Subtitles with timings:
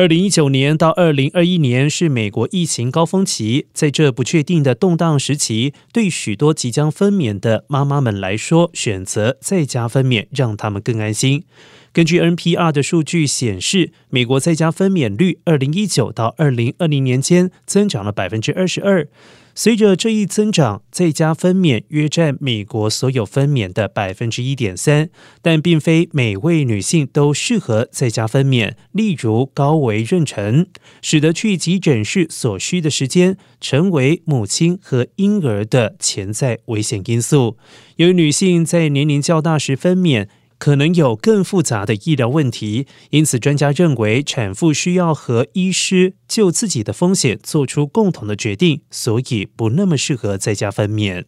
[0.00, 11.44] 二零一九年到二零二一年是美国疫情高峰期，在这不确定的动荡时期，对许多即将分娩的妈妈们来说，选择在家分娩，让他们更安心。
[11.92, 19.08] 根据 NPR 的数据显示，美国在家分娩率二零一九到二零二零年间增长了百分之二十二。
[19.52, 25.10] 随着这一增长，在家分娩约占美国所有分娩的百分之一点三，
[25.42, 28.74] 但并非每位女性都适合在家分娩。
[28.92, 30.66] 例如高危妊娠，
[31.02, 37.56] 使得去急诊室所需的时间，成为母亲和婴儿的潜在危险因素。
[37.96, 40.28] 由于女性在年龄较大时分娩。
[40.60, 51.24] 可能有更复杂的医疗问题，因此专家认为产妇需要和医师就自己的风险做出共同的决定，所以不那么适合在家分娩。